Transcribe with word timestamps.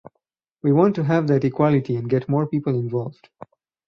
We 0.63 0.71
want 0.71 0.95
to 0.95 1.03
have 1.03 1.27
that 1.27 1.43
equality 1.45 1.95
and 1.95 2.09
get 2.09 2.27
more 2.27 2.47
people 2.47 2.73
involved. 2.73 3.29